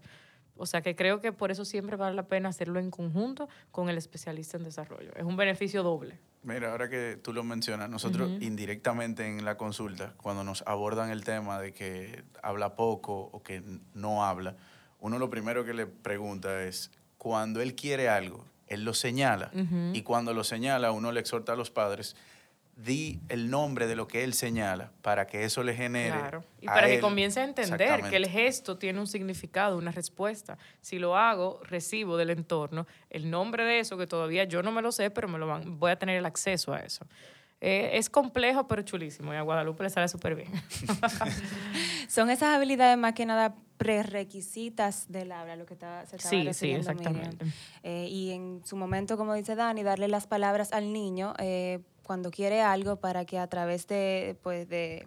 [0.56, 3.88] O sea que creo que por eso siempre vale la pena hacerlo en conjunto con
[3.88, 5.12] el especialista en desarrollo.
[5.16, 6.18] Es un beneficio doble.
[6.42, 11.24] Mira, ahora que tú lo mencionas, nosotros indirectamente en la consulta, cuando nos abordan el
[11.24, 13.62] tema de que habla poco o que
[13.94, 14.56] no habla,
[15.00, 19.50] uno lo primero que le pregunta es, cuando él quiere algo, él lo señala.
[19.92, 22.14] Y cuando lo señala, uno le exhorta a los padres
[22.76, 26.18] di el nombre de lo que él señala para que eso le genere.
[26.18, 26.44] Claro.
[26.60, 30.58] Y para que comience a entender que el gesto tiene un significado, una respuesta.
[30.80, 34.82] Si lo hago, recibo del entorno el nombre de eso, que todavía yo no me
[34.82, 37.06] lo sé, pero me lo van, voy a tener el acceso a eso.
[37.60, 39.32] Eh, es complejo, pero chulísimo.
[39.32, 40.50] Y a Guadalupe le sale súper bien.
[42.08, 46.52] Son esas habilidades más que nada prerequisitas del habla, lo que está, se estaba sí,
[46.52, 47.46] Sí, exactamente.
[47.82, 52.30] Eh, y en su momento, como dice Dani, darle las palabras al niño eh, cuando
[52.30, 55.06] quiere algo para que a través de, pues, de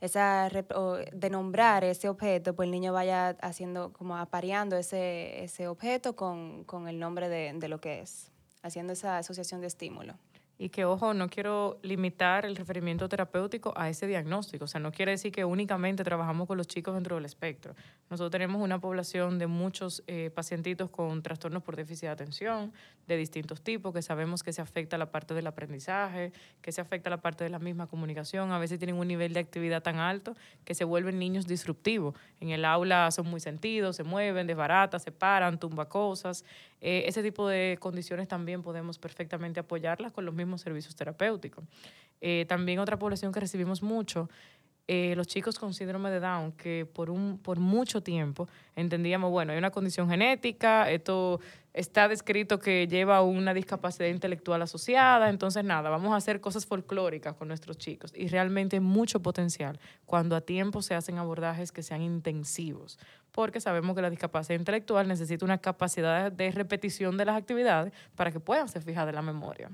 [0.00, 6.16] esa de nombrar ese objeto, pues el niño vaya haciendo, como apareando ese, ese objeto
[6.16, 8.30] con, con el nombre de, de lo que es,
[8.62, 10.14] haciendo esa asociación de estímulo.
[10.62, 14.66] Y que, ojo, no quiero limitar el referimiento terapéutico a ese diagnóstico.
[14.66, 17.74] O sea, no quiere decir que únicamente trabajamos con los chicos dentro del espectro.
[18.10, 22.74] Nosotros tenemos una población de muchos eh, pacientitos con trastornos por déficit de atención
[23.06, 27.08] de distintos tipos, que sabemos que se afecta la parte del aprendizaje, que se afecta
[27.08, 28.52] la parte de la misma comunicación.
[28.52, 32.14] A veces tienen un nivel de actividad tan alto que se vuelven niños disruptivos.
[32.38, 36.44] En el aula son muy sentidos, se mueven, desbaratan, se paran, tumba cosas.
[36.82, 41.64] Eh, ese tipo de condiciones también podemos perfectamente apoyarlas con los mismos servicios terapéuticos.
[42.20, 44.28] Eh, también otra población que recibimos mucho
[44.92, 49.52] eh, los chicos con síndrome de Down, que por, un, por mucho tiempo entendíamos, bueno,
[49.52, 51.38] hay una condición genética, esto
[51.72, 57.36] está descrito que lleva una discapacidad intelectual asociada, entonces nada, vamos a hacer cosas folclóricas
[57.36, 62.02] con nuestros chicos y realmente mucho potencial cuando a tiempo se hacen abordajes que sean
[62.02, 62.98] intensivos,
[63.30, 68.32] porque sabemos que la discapacidad intelectual necesita una capacidad de repetición de las actividades para
[68.32, 69.70] que puedan ser fijas de la memoria.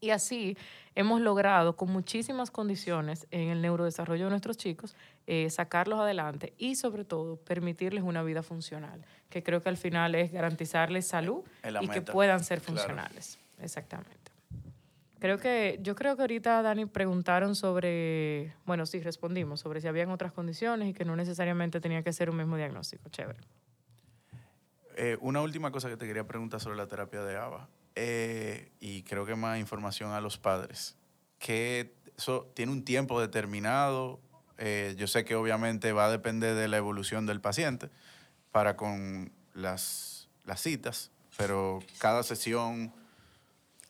[0.00, 0.56] Y así
[0.94, 4.94] hemos logrado con muchísimas condiciones en el neurodesarrollo de nuestros chicos
[5.26, 10.14] eh, sacarlos adelante y sobre todo permitirles una vida funcional, que creo que al final
[10.14, 11.42] es garantizarles salud
[11.80, 13.38] y que puedan ser funcionales.
[13.60, 14.36] Exactamente.
[15.18, 20.10] Creo que, yo creo que ahorita, Dani, preguntaron sobre, bueno, sí, respondimos, sobre si habían
[20.10, 23.08] otras condiciones y que no necesariamente tenía que ser un mismo diagnóstico.
[23.08, 23.38] Chévere.
[24.96, 27.68] Eh, una última cosa que te quería preguntar sobre la terapia de ABA.
[27.96, 30.96] Eh, y creo que más información a los padres,
[31.38, 34.20] que eso tiene un tiempo determinado.
[34.58, 37.90] Eh, yo sé que obviamente va a depender de la evolución del paciente
[38.52, 42.92] para con las, las citas, pero cada sesión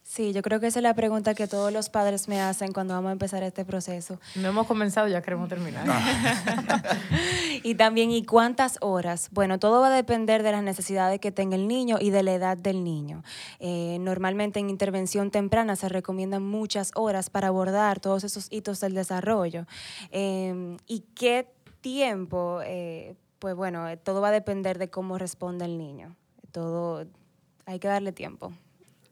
[0.08, 2.94] Sí, yo creo que esa es la pregunta que todos los padres me hacen cuando
[2.94, 4.20] vamos a empezar este proceso.
[4.36, 5.84] No hemos comenzado, ya queremos terminar.
[7.64, 9.28] y también, ¿y cuántas horas?
[9.32, 12.34] Bueno, todo va a depender de las necesidades que tenga el niño y de la
[12.34, 13.24] edad del niño.
[13.58, 18.94] Eh, normalmente en intervención temprana se recomiendan muchas horas para abordar todos esos hitos del
[18.94, 19.66] desarrollo.
[20.12, 22.60] Em, ¿Y qué tiempo?
[22.64, 26.14] Eh, pues bueno, todo va a depender de cómo responde el niño.
[26.52, 27.06] Todo,
[27.66, 28.52] hay que darle tiempo.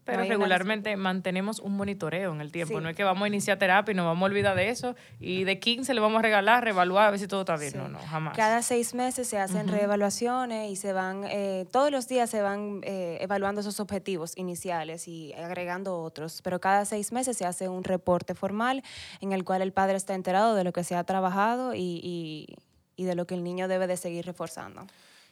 [0.04, 2.76] Pero regularmente mantenemos un monitoreo en el tiempo.
[2.76, 2.82] Sí.
[2.82, 5.44] No es que vamos a iniciar terapia y nos vamos a olvidar de eso y
[5.44, 7.72] de 15 le vamos a regalar, reevaluar, a ver si todo está bien.
[7.72, 7.78] Sí.
[7.78, 8.36] No, no, jamás.
[8.36, 12.80] Cada seis meses se hacen reevaluaciones y se van, eh, todos los días se van
[12.84, 17.82] eh, evaluando esos objetivos iniciales y agregando otros, pero cada seis meses se hace un
[17.84, 18.82] reporte formal
[19.20, 22.56] en el cual el padre está enterado de lo que se ha trabajado y, y-
[22.96, 24.86] y de lo que el niño debe de seguir reforzando.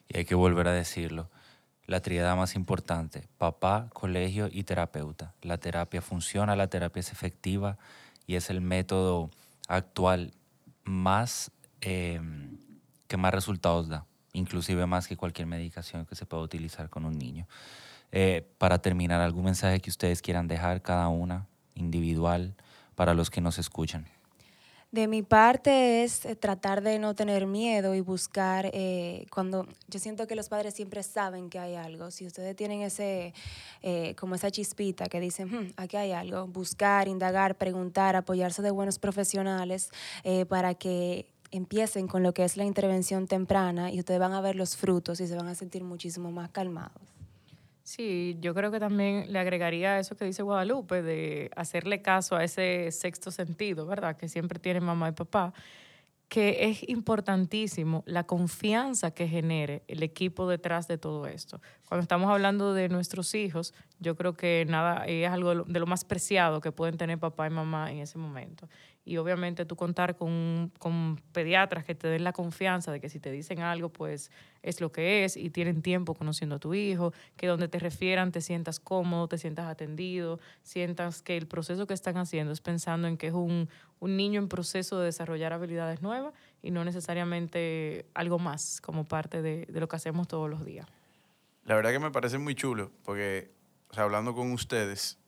[0.09, 1.29] Y hay que volver a decirlo.
[1.87, 5.35] La tríada más importante, papá, colegio y terapeuta.
[5.43, 7.77] La terapia funciona, la terapia es efectiva
[8.27, 9.31] y es el método
[9.69, 10.33] actual
[10.85, 12.21] más eh,
[13.09, 17.19] que más resultados da, inclusive más que cualquier medicación que se pueda utilizar con un
[17.19, 17.47] niño.
[18.13, 22.55] Eh, para terminar, algún mensaje que ustedes quieran dejar cada una, individual,
[22.95, 24.07] para los que nos escuchan.
[24.93, 29.99] De mi parte es eh, tratar de no tener miedo y buscar eh, cuando yo
[29.99, 32.11] siento que los padres siempre saben que hay algo.
[32.11, 33.33] Si ustedes tienen ese
[33.81, 38.71] eh, como esa chispita que dicen "Hmm, aquí hay algo, buscar, indagar, preguntar, apoyarse de
[38.71, 39.89] buenos profesionales
[40.25, 44.43] eh, para que empiecen con lo que es la intervención temprana y ustedes van a
[44.43, 47.01] ver los frutos y se van a sentir muchísimo más calmados.
[47.85, 52.45] Sí, yo creo que también le agregaría eso que dice Guadalupe, de hacerle caso a
[52.45, 54.17] ese sexto sentido, ¿verdad?
[54.17, 55.53] Que siempre tiene mamá y papá,
[56.29, 61.61] que es importantísimo la confianza que genere el equipo detrás de todo esto.
[61.89, 66.05] Cuando estamos hablando de nuestros hijos, yo creo que nada es algo de lo más
[66.05, 68.69] preciado que pueden tener papá y mamá en ese momento.
[69.05, 73.19] Y obviamente tú contar con, con pediatras que te den la confianza de que si
[73.19, 74.31] te dicen algo, pues
[74.63, 78.31] es lo que es y tienen tiempo conociendo a tu hijo, que donde te refieran
[78.31, 83.09] te sientas cómodo, te sientas atendido, sientas que el proceso que están haciendo es pensando
[83.09, 86.33] en que es un, un niño en proceso de desarrollar habilidades nuevas
[86.63, 90.87] y no necesariamente algo más como parte de, de lo que hacemos todos los días.
[91.65, 93.51] La verdad que me parece muy chulo, porque,
[93.97, 95.19] hablando con ustedes,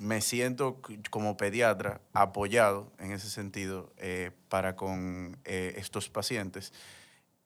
[0.00, 6.72] me siento como pediatra apoyado en ese sentido eh, para con eh, estos pacientes.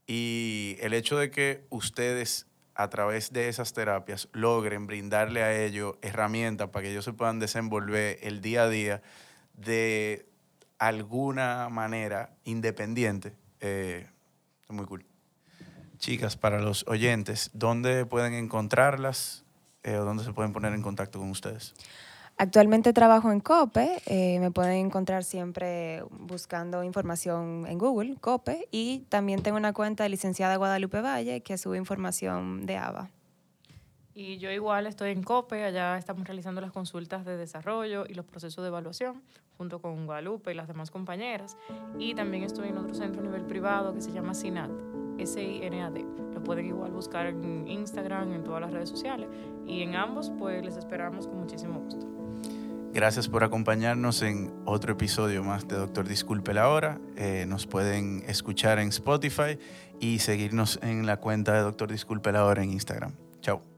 [0.06, 5.96] Y el hecho de que ustedes a través de esas terapias logren brindarle a ellos
[6.02, 9.02] herramientas para que ellos se puedan desenvolver el día a día
[9.54, 10.26] de
[10.78, 14.08] alguna manera independiente, eh,
[14.64, 15.04] es muy cool.
[15.98, 19.44] Chicas, para los oyentes, ¿dónde pueden encontrarlas
[19.82, 21.74] eh, dónde se pueden poner en contacto con ustedes?
[22.40, 29.00] Actualmente trabajo en COPE, eh, me pueden encontrar siempre buscando información en Google, COPE, y
[29.10, 33.10] también tengo una cuenta de licenciada Guadalupe Valle que sube información de ABA.
[34.14, 38.24] Y yo igual estoy en COPE, allá estamos realizando las consultas de desarrollo y los
[38.24, 39.20] procesos de evaluación
[39.58, 41.58] junto con Guadalupe y las demás compañeras.
[41.98, 44.70] Y también estoy en otro centro a nivel privado que se llama SINAD,
[45.18, 46.06] S-I-N-A-D.
[46.32, 49.28] Lo pueden igual buscar en Instagram, en todas las redes sociales.
[49.66, 52.19] Y en ambos, pues les esperamos con muchísimo gusto.
[52.92, 57.00] Gracias por acompañarnos en otro episodio más de Doctor Disculpe la Hora.
[57.16, 59.58] Eh, nos pueden escuchar en Spotify
[60.00, 63.14] y seguirnos en la cuenta de Doctor Disculpe la Hora en Instagram.
[63.40, 63.69] Chao.